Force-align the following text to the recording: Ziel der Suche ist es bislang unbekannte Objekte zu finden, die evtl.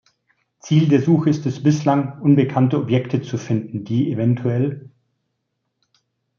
Ziel 0.57 0.87
der 0.87 0.99
Suche 1.03 1.29
ist 1.29 1.45
es 1.45 1.61
bislang 1.61 2.19
unbekannte 2.23 2.79
Objekte 2.79 3.21
zu 3.21 3.37
finden, 3.37 3.83
die 3.83 4.11
evtl. 4.11 4.89